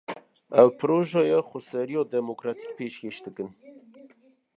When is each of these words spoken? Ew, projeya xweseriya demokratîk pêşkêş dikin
Ew, 0.61 0.69
projeya 0.81 1.39
xweseriya 1.49 2.03
demokratîk 2.15 2.71
pêşkêş 2.77 3.17
dikin 3.25 3.47